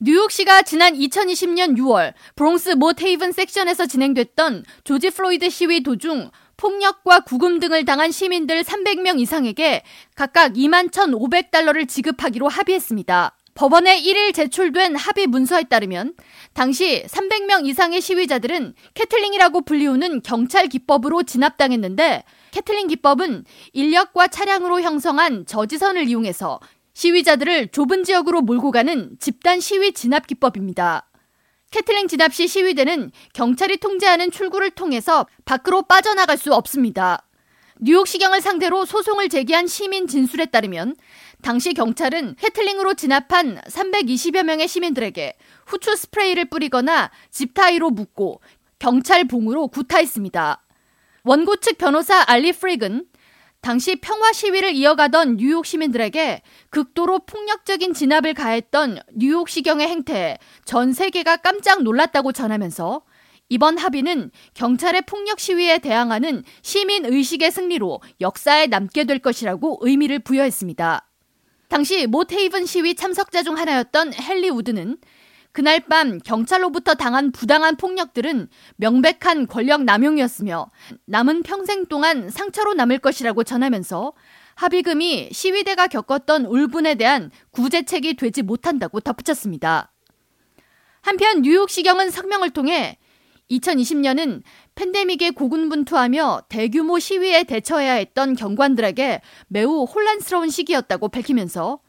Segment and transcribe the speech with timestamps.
[0.00, 7.84] 뉴욕시가 지난 2020년 6월 브롱스 모테이븐 섹션에서 진행됐던 조지 플로이드 시위 도중 폭력과 구금 등을
[7.84, 9.82] 당한 시민들 300명 이상에게
[10.14, 13.34] 각각 2만 1,500달러를 지급하기로 합의했습니다.
[13.54, 16.14] 법원에 1일 제출된 합의 문서에 따르면
[16.52, 22.22] 당시 300명 이상의 시위자들은 kettling이라고 불리우는 경찰 기법으로 진압당했는데
[22.52, 26.60] kettling 기법은 인력과 차량으로 형성한 저지선을 이용해서
[26.98, 31.08] 시위자들을 좁은 지역으로 몰고 가는 집단 시위 진압 기법입니다.
[31.70, 37.24] kettling 진압 시 시위대는 경찰이 통제하는 출구를 통해서 밖으로 빠져나갈 수 없습니다.
[37.80, 40.96] 뉴욕시경을 상대로 소송을 제기한 시민 진술에 따르면
[41.40, 45.36] 당시 경찰은 kettling으로 진압한 320여 명의 시민들에게
[45.66, 48.40] 후추 스프레이를 뿌리거나 zip tie로 묶고
[48.80, 50.64] 경찰 봉으로 구타했습니다.
[51.22, 53.06] 원고 측 변호사 알리 프릭은
[53.60, 61.82] 당시 평화 시위를 이어가던 뉴욕 시민들에게 극도로 폭력적인 진압을 가했던 뉴욕시경의 행태에 전 세계가 깜짝
[61.82, 63.02] 놀랐다고 전하면서
[63.50, 71.06] 이번 합의는 경찰의 폭력 시위에 대항하는 시민 의식의 승리로 역사에 남게 될 것이라고 의미를 부여했습니다.
[71.68, 74.98] 당시 모테이븐 시위 참석자 중 하나였던 헨리 우드는
[75.52, 80.70] 그날 밤 경찰로부터 당한 부당한 폭력들은 명백한 권력 남용이었으며
[81.06, 84.12] 남은 평생 동안 상처로 남을 것이라고 전하면서
[84.54, 89.92] 합의금이 시위대가 겪었던 울분에 대한 구제책이 되지 못한다고 덧붙였습니다.
[91.00, 92.98] 한편 뉴욕시경은 성명을 통해
[93.50, 94.42] 2020년은
[94.74, 101.80] 팬데믹에 고군분투하며 대규모 시위에 대처해야 했던 경관들에게 매우 혼란스러운 시기였다고 밝히면서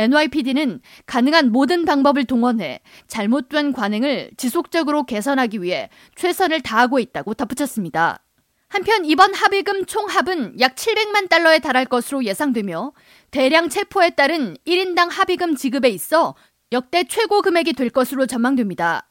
[0.00, 8.24] NYPD는 가능한 모든 방법을 동원해 잘못된 관행을 지속적으로 개선하기 위해 최선을 다하고 있다고 덧붙였습니다.
[8.68, 12.92] 한편 이번 합의금 총합은 약 700만 달러에 달할 것으로 예상되며
[13.30, 16.34] 대량 체포에 따른 1인당 합의금 지급에 있어
[16.72, 19.09] 역대 최고 금액이 될 것으로 전망됩니다.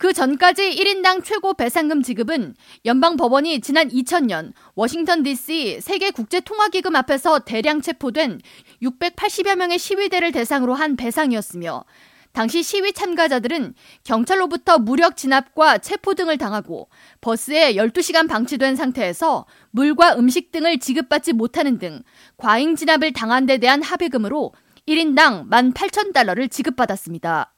[0.00, 2.54] 그 전까지 1인당 최고 배상금 지급은
[2.86, 8.40] 연방 법원이 지난 2000년 워싱턴 DC 세계 국제 통화 기금 앞에서 대량 체포된
[8.82, 11.84] 680여 명의 시위대를 대상으로 한 배상이었으며
[12.32, 13.74] 당시 시위 참가자들은
[14.04, 16.88] 경찰로부터 무력 진압과 체포 등을 당하고
[17.20, 22.02] 버스에 12시간 방치된 상태에서 물과 음식 등을 지급받지 못하는 등
[22.38, 24.54] 과잉 진압을 당한 데 대한 합의금으로
[24.88, 27.52] 1인당 18,000달러를 지급받았습니다.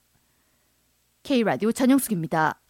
[1.23, 2.62] K라디오 전영숙입니다.